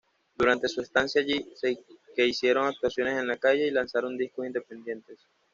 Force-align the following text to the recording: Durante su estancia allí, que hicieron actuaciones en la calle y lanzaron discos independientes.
Durante 0.35 0.67
su 0.67 0.81
estancia 0.81 1.21
allí, 1.21 1.53
que 2.15 2.25
hicieron 2.25 2.65
actuaciones 2.65 3.19
en 3.19 3.27
la 3.27 3.37
calle 3.37 3.67
y 3.67 3.69
lanzaron 3.69 4.17
discos 4.17 4.47
independientes. 4.47 5.19